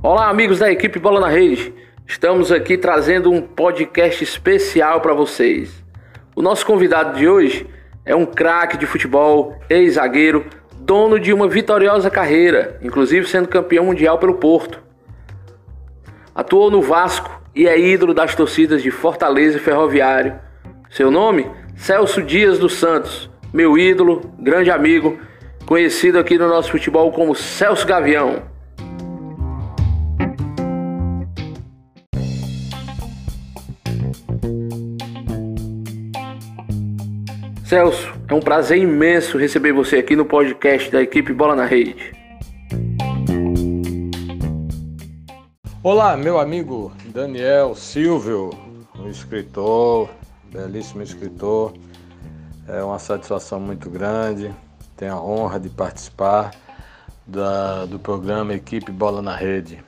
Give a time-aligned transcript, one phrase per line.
[0.00, 1.74] Olá, amigos da equipe Bola na Rede.
[2.06, 5.82] Estamos aqui trazendo um podcast especial para vocês.
[6.36, 7.66] O nosso convidado de hoje
[8.04, 10.46] é um craque de futebol, ex-zagueiro,
[10.78, 14.80] dono de uma vitoriosa carreira, inclusive sendo campeão mundial pelo Porto.
[16.32, 20.38] Atuou no Vasco e é ídolo das torcidas de Fortaleza e Ferroviário.
[20.90, 21.50] Seu nome?
[21.74, 25.18] Celso Dias dos Santos, meu ídolo, grande amigo,
[25.66, 28.56] conhecido aqui no nosso futebol como Celso Gavião.
[37.68, 42.14] Celso, é um prazer imenso receber você aqui no podcast da equipe Bola na Rede.
[45.82, 48.48] Olá, meu amigo Daniel Silvio,
[48.98, 50.08] um escritor,
[50.50, 51.74] belíssimo escritor.
[52.66, 54.50] É uma satisfação muito grande.
[54.96, 56.52] Tenho a honra de participar
[57.26, 59.84] da, do programa Equipe Bola na Rede.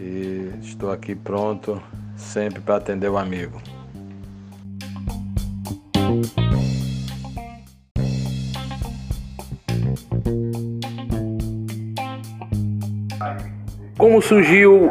[0.00, 1.80] E estou aqui pronto
[2.16, 3.62] sempre para atender o amigo.
[14.02, 14.90] Como surgiu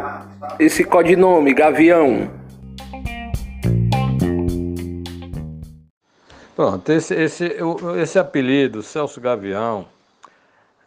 [0.58, 2.30] esse codinome, Gavião?
[6.56, 7.56] Pronto, esse, esse,
[8.00, 9.84] esse apelido, Celso Gavião,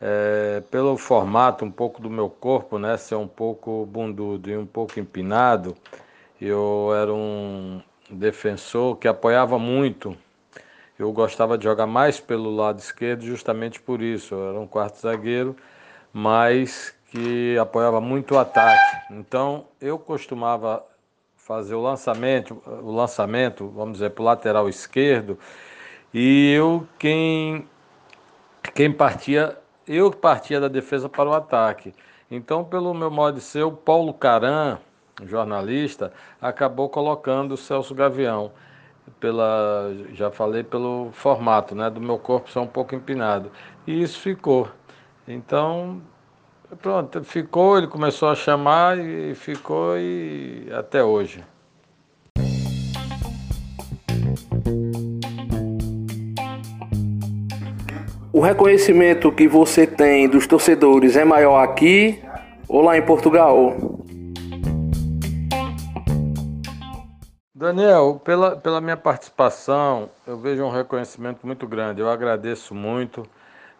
[0.01, 4.65] é, pelo formato um pouco do meu corpo, né, ser um pouco bundudo e um
[4.65, 5.77] pouco empinado,
[6.41, 10.17] eu era um defensor que apoiava muito.
[10.97, 14.33] Eu gostava de jogar mais pelo lado esquerdo justamente por isso.
[14.33, 15.55] Eu era um quarto zagueiro,
[16.11, 19.13] mas que apoiava muito o ataque.
[19.13, 20.85] Então eu costumava
[21.37, 25.39] fazer o lançamento, o lançamento, vamos dizer, para o lateral esquerdo,
[26.13, 27.67] e eu quem
[28.73, 31.93] quem partia, eu partia da defesa para o ataque.
[32.29, 34.79] Então, pelo meu modo de ser, o Paulo Caran,
[35.23, 36.11] jornalista,
[36.41, 38.51] acabou colocando o Celso Gavião
[39.19, 43.51] pela, já falei pelo formato, né, do meu corpo ser um pouco empinado.
[43.85, 44.67] E isso ficou.
[45.27, 46.01] Então,
[46.81, 51.43] Pronto, ficou, ele começou a chamar e ficou e até hoje.
[58.33, 62.21] O reconhecimento que você tem dos torcedores é maior aqui
[62.67, 63.75] ou lá em Portugal?
[67.53, 72.01] Daniel, pela, pela minha participação, eu vejo um reconhecimento muito grande.
[72.01, 73.25] Eu agradeço muito.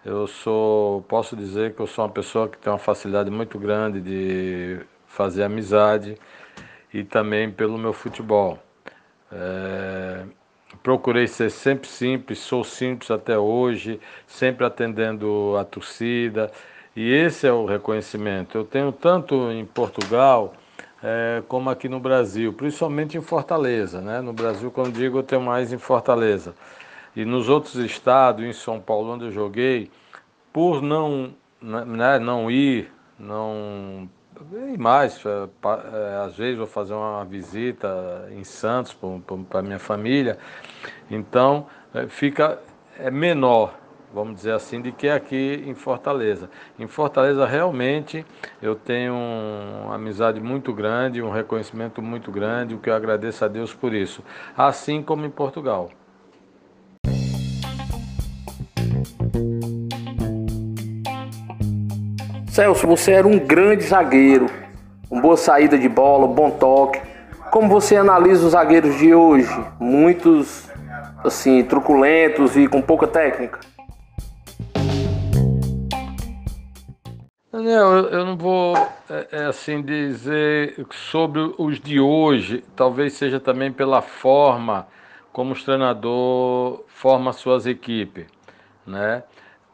[0.06, 4.00] Eu sou, posso dizer que eu sou uma pessoa que tem uma facilidade muito grande
[4.00, 6.16] de fazer amizade
[6.94, 8.60] e também pelo meu futebol.
[9.32, 10.24] É,
[10.84, 16.52] procurei ser sempre simples, sou simples até hoje, sempre atendendo a torcida
[16.96, 18.56] e esse é o reconhecimento.
[18.56, 20.54] Eu tenho tanto em Portugal
[21.02, 24.02] é, como aqui no Brasil, principalmente em Fortaleza.
[24.02, 24.22] Né?
[24.22, 26.54] No Brasil, quando digo, eu tenho mais em Fortaleza.
[27.16, 29.90] E nos outros estados, em São Paulo, onde eu joguei,
[30.52, 34.10] por não, né, não ir, não
[34.72, 38.96] ir mais, é, é, às vezes vou fazer uma visita em Santos
[39.50, 40.38] para minha família,
[41.10, 42.60] então é, fica
[43.00, 43.78] é menor,
[44.14, 46.50] vamos dizer assim, do que aqui em Fortaleza.
[46.80, 48.26] Em Fortaleza realmente
[48.62, 53.48] eu tenho uma amizade muito grande, um reconhecimento muito grande, o que eu agradeço a
[53.48, 54.24] Deus por isso,
[54.58, 55.90] assim como em Portugal.
[62.56, 64.46] Celso, você era um grande zagueiro,
[65.12, 67.02] uma boa saída de bola, um bom toque.
[67.52, 69.54] Como você analisa os zagueiros de hoje?
[69.78, 70.70] Muitos,
[71.22, 73.60] assim, truculentos e com pouca técnica?
[77.52, 78.78] Daniel, eu não vou
[79.10, 82.64] é, é, assim dizer sobre os de hoje.
[82.74, 84.88] Talvez seja também pela forma
[85.34, 88.28] como os treinadores formam suas equipes,
[88.88, 89.24] né?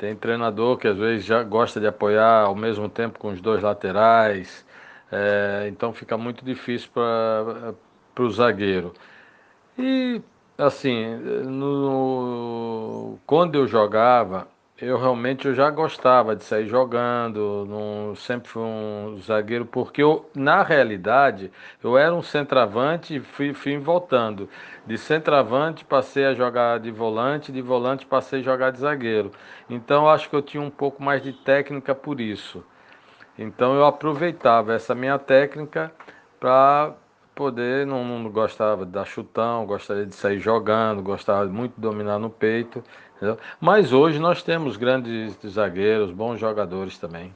[0.02, 3.62] Tem treinador que às vezes já gosta de apoiar ao mesmo tempo com os dois
[3.62, 4.66] laterais,
[5.12, 7.76] é, então fica muito difícil para
[8.24, 8.94] o zagueiro.
[9.78, 10.20] E
[10.58, 11.16] assim,
[11.46, 14.48] no, quando eu jogava,
[14.82, 20.64] eu realmente eu já gostava de sair jogando, sempre fui um zagueiro, porque eu, na
[20.64, 21.52] realidade,
[21.84, 24.50] eu era um centroavante e fui, fui voltando.
[24.86, 29.32] De centroavante passei a jogar de volante, de volante passei a jogar de zagueiro.
[29.70, 32.66] Então acho que eu tinha um pouco mais de técnica por isso.
[33.38, 35.92] Então eu aproveitava essa minha técnica
[36.40, 36.96] para
[37.36, 42.20] poder, não, não, gostava de dar chutão, gostaria de sair jogando, gostava muito de dominar
[42.20, 42.84] no peito.
[43.16, 43.38] Entendeu?
[43.60, 47.34] Mas hoje nós temos grandes zagueiros, bons jogadores também.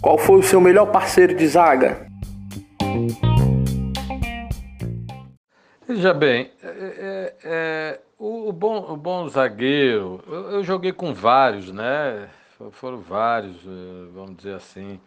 [0.00, 2.06] Qual foi o seu melhor parceiro de zaga?
[5.86, 11.14] Veja bem, é, é, é o, o, bom, o bom zagueiro, eu, eu, joguei com
[11.14, 12.28] vários, né?
[12.72, 15.00] Foram vários, eh, vamos dizer assim.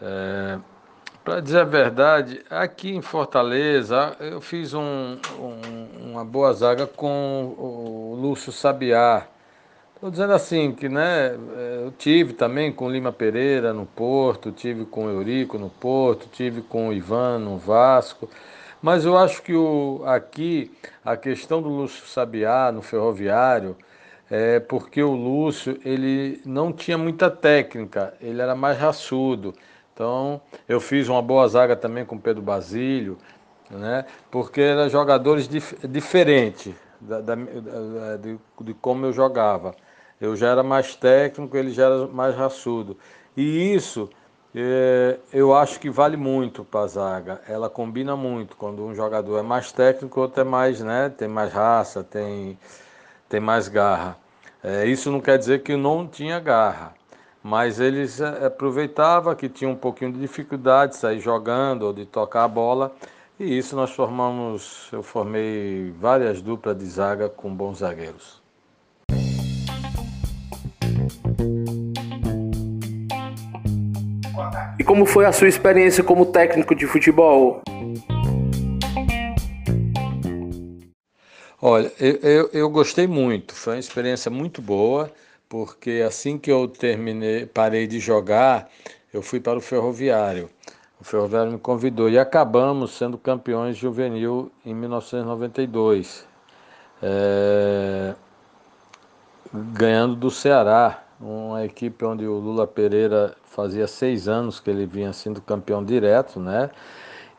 [0.00, 0.58] É,
[1.24, 7.54] Para dizer a verdade, aqui em Fortaleza eu fiz um, um, uma boa zaga com
[7.58, 9.26] o Lúcio Sabiá.
[9.96, 14.84] Estou dizendo assim que né, é, eu tive também com Lima Pereira no Porto, tive
[14.84, 18.30] com Eurico no Porto, tive com Ivan no Vasco.
[18.80, 20.70] Mas eu acho que o, aqui
[21.04, 23.76] a questão do Lúcio Sabiá no ferroviário
[24.30, 29.54] é porque o Lúcio ele não tinha muita técnica, ele era mais raçudo.
[29.92, 33.18] Então eu fiz uma boa zaga também com Pedro Basílio,
[33.70, 34.04] né?
[34.30, 39.74] Porque eram jogadores dif diferentes da, da, de, de como eu jogava.
[40.20, 42.96] Eu já era mais técnico, ele já era mais raçudo.
[43.36, 44.08] E isso
[44.54, 47.40] é, eu acho que vale muito para a zaga.
[47.48, 51.08] Ela combina muito quando um jogador é mais técnico, outro é mais, né?
[51.10, 52.58] Tem mais raça, tem,
[53.28, 54.16] tem mais garra.
[54.62, 56.94] É, isso não quer dizer que não tinha garra,
[57.42, 62.06] mas eles é, aproveitavam que tinha um pouquinho de dificuldade de sair jogando ou de
[62.06, 62.92] tocar a bola.
[63.38, 68.42] E isso nós formamos, eu formei várias duplas de zaga com bons zagueiros.
[74.78, 77.62] E como foi a sua experiência como técnico de futebol?
[81.60, 85.10] Olha, eu, eu, eu, gostei muito, foi uma experiência muito boa,
[85.48, 88.68] porque assim que eu terminei, parei de jogar,
[89.12, 90.48] eu fui para o Ferroviário.
[91.00, 96.24] O Ferroviário me convidou e acabamos sendo campeões juvenil em 1992,
[97.02, 98.14] é,
[99.52, 105.12] ganhando do Ceará, uma equipe onde o Lula Pereira fazia seis anos que ele vinha
[105.12, 106.70] sendo campeão direto, né?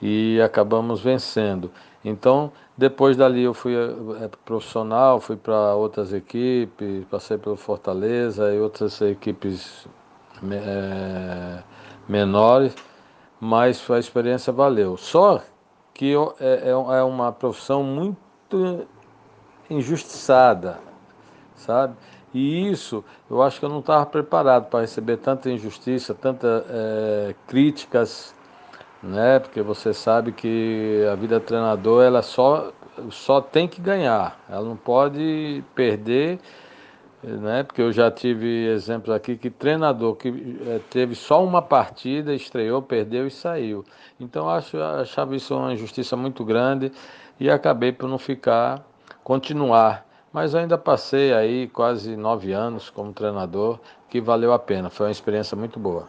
[0.01, 1.71] E acabamos vencendo.
[2.03, 8.59] Então, depois dali eu fui é, profissional, fui para outras equipes, passei pelo Fortaleza e
[8.59, 9.85] outras equipes
[10.51, 11.61] é,
[12.07, 12.73] menores,
[13.39, 14.95] mas a experiência valeu.
[14.97, 15.41] Só
[15.93, 18.87] que é, é uma profissão muito
[19.69, 20.79] injustiçada,
[21.55, 21.95] sabe?
[22.33, 27.35] E isso, eu acho que eu não estava preparado para receber tanta injustiça, tantas é,
[27.47, 28.35] críticas,
[29.01, 29.39] né?
[29.39, 32.71] Porque você sabe que a vida treinador, ela só,
[33.09, 36.39] só tem que ganhar, ela não pode perder,
[37.23, 37.63] né?
[37.63, 40.29] Porque eu já tive exemplos aqui que treinador que
[40.67, 43.83] é, teve só uma partida, estreou, perdeu e saiu.
[44.19, 46.91] Então eu acho, achava isso uma injustiça muito grande
[47.39, 48.85] e acabei por não ficar,
[49.23, 53.79] continuar mas ainda passei aí quase nove anos como treinador,
[54.09, 56.07] que valeu a pena, foi uma experiência muito boa.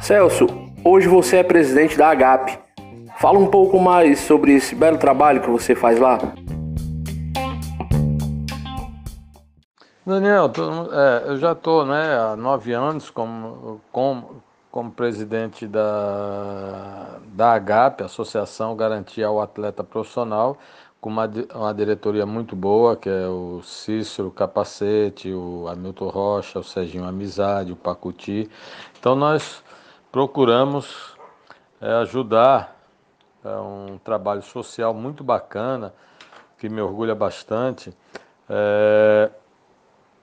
[0.00, 0.46] Celso,
[0.84, 2.58] hoje você é presidente da AGAP.
[3.18, 6.18] Fala um pouco mais sobre esse belo trabalho que você faz lá.
[10.04, 10.50] Daniel,
[10.92, 14.42] é, eu já estou né, há nove anos como, como,
[14.72, 20.56] como presidente da, da AGAP, Associação Garantia ao Atleta Profissional,
[20.98, 26.64] com uma, uma diretoria muito boa, que é o Cícero Capacete, o Hamilton Rocha, o
[26.64, 28.48] Serginho Amizade, o Pacuti.
[28.98, 29.62] Então nós
[30.10, 31.14] procuramos
[31.78, 32.74] é, ajudar,
[33.44, 35.92] é um trabalho social muito bacana,
[36.56, 37.94] que me orgulha bastante,
[38.48, 39.30] é,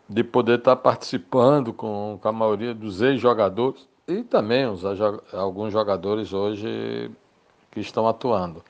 [0.09, 4.83] de poder estar participando com, com a maioria dos ex-jogadores e também os,
[5.33, 7.11] alguns jogadores hoje
[7.71, 8.63] que estão atuando.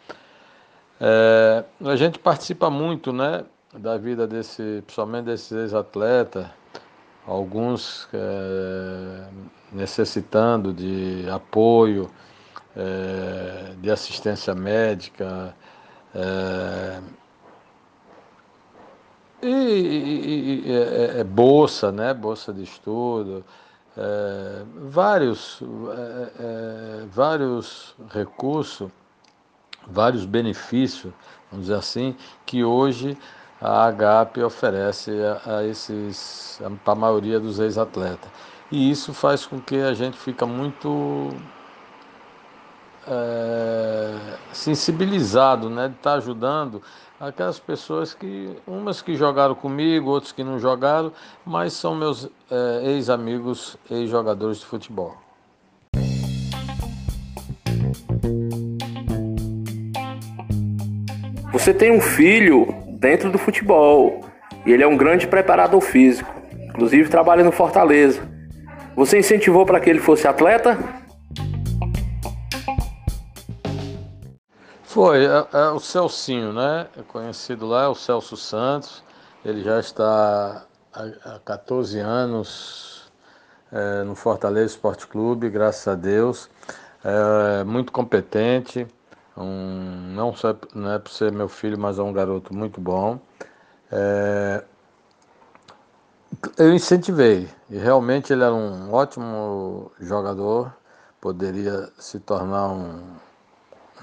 [0.99, 6.45] É, a gente participa muito né, da vida desse, principalmente desses ex-atletas,
[7.25, 9.27] alguns é,
[9.71, 12.09] necessitando de apoio,
[12.75, 15.55] é, de assistência médica,
[16.13, 16.99] é,
[19.41, 22.13] e, e, e é, é, bolsa, né?
[22.13, 23.45] Bolsa de estudo
[23.97, 25.61] é, vários,
[26.39, 28.89] é, vários recursos,
[29.87, 31.13] vários benefícios,
[31.51, 32.15] vamos dizer assim,
[32.45, 33.17] que hoje
[33.61, 35.11] a AGAP oferece
[35.45, 38.29] a, a esses, para a maioria dos ex-atletas.
[38.71, 41.33] E isso faz com que a gente fica muito
[43.07, 46.81] é, sensibilizado, né, de estar tá ajudando
[47.19, 51.11] aquelas pessoas que, umas que jogaram comigo, outros que não jogaram,
[51.45, 55.17] mas são meus é, ex-amigos, ex-jogadores de futebol.
[61.51, 64.23] Você tem um filho dentro do futebol.
[64.65, 66.31] e ele é um grande preparador físico,
[66.69, 68.21] inclusive trabalha no Fortaleza.
[68.95, 70.98] Você incentivou para que ele fosse atleta?
[74.89, 76.87] Foi, é, é, o Celcinho, né?
[76.97, 79.03] É conhecido lá, é o Celso Santos.
[79.45, 83.03] Ele já está há 14 anos
[83.71, 86.49] é, no Fortaleza Esporte Clube, graças a Deus.
[87.03, 88.87] É, muito competente,
[89.37, 93.19] um, não, só, não é por ser meu filho, mas é um garoto muito bom.
[93.91, 94.63] É,
[96.57, 100.73] eu incentivei, e realmente ele era um ótimo jogador,
[101.21, 103.03] poderia se tornar um,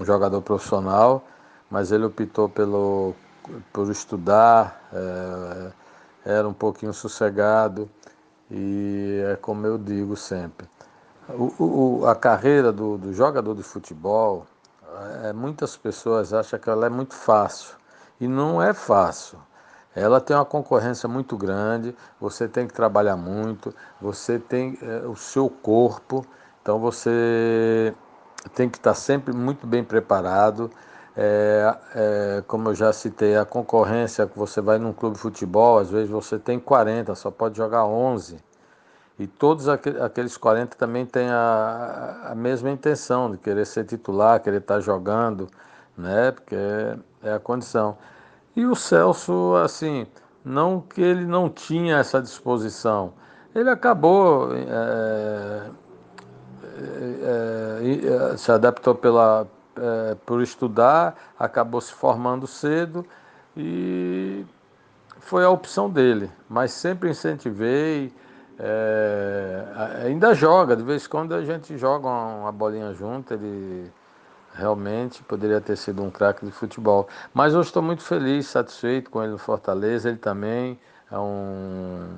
[0.00, 1.24] um jogador profissional,
[1.70, 3.14] mas ele optou pelo,
[3.72, 5.72] por estudar, é,
[6.24, 7.88] era um pouquinho sossegado,
[8.50, 10.68] e é como eu digo sempre.
[11.28, 14.46] O, o, a carreira do, do, jogador de futebol,
[15.24, 17.74] é, muitas pessoas acham que ela é muito fácil.
[18.20, 19.38] E não é fácil.
[19.94, 25.16] Ela tem uma concorrência muito grande, você tem que trabalhar muito, você tem é, o
[25.16, 26.24] seu corpo,
[26.62, 27.94] então você
[28.54, 30.70] tem que estar sempre muito bem preparado.
[31.16, 35.88] É, é, como eu já citei, a concorrência você vai num clube de futebol, às
[35.88, 38.36] vezes você tem 40, só pode jogar 11.
[39.18, 44.58] E todos aqueles 40 também têm a, a mesma intenção de querer ser titular, querer
[44.58, 45.48] estar jogando,
[45.96, 46.32] né?
[46.32, 47.96] Porque é, é a condição.
[48.54, 50.06] E o Celso, assim,
[50.44, 53.14] não que ele não tinha essa disposição,
[53.54, 55.62] ele acabou é,
[58.32, 63.06] é se adaptou pela, é, por estudar, acabou se formando cedo
[63.56, 64.44] e
[65.20, 66.30] foi a opção dele.
[66.48, 68.12] Mas sempre incentivei
[68.58, 69.64] é,
[70.04, 73.90] ainda joga, de vez em quando a gente joga uma bolinha junto, ele
[74.54, 77.08] realmente poderia ter sido um craque de futebol.
[77.34, 80.78] Mas eu estou muito feliz, satisfeito com ele no Fortaleza, ele também
[81.10, 82.14] é um,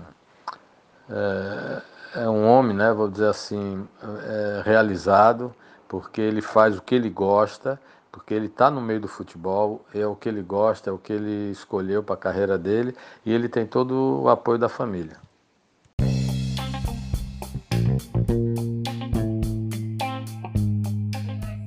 [1.11, 5.55] é, é um homem, né, vou dizer assim, é, realizado,
[5.88, 10.07] porque ele faz o que ele gosta, porque ele está no meio do futebol, é
[10.07, 13.49] o que ele gosta, é o que ele escolheu para a carreira dele, e ele
[13.49, 15.17] tem todo o apoio da família.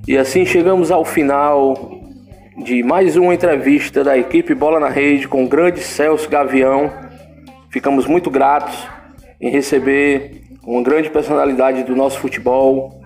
[0.08, 1.74] E assim chegamos ao final
[2.66, 6.92] de mais uma entrevista da equipe Bola na Rede com o grande Celso Gavião.
[7.70, 8.88] Ficamos muito gratos
[9.42, 13.02] em receber uma grande personalidade do nosso futebol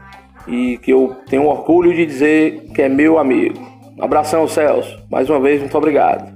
[0.47, 3.59] e que eu tenho orgulho de dizer que é meu amigo.
[3.97, 5.01] Um abração, Celso.
[5.09, 6.34] Mais uma vez, muito obrigado.